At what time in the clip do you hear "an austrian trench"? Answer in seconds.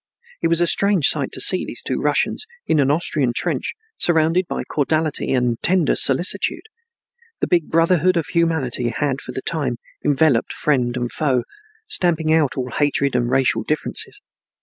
2.79-3.75